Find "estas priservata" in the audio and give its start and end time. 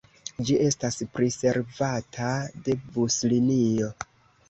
0.67-2.33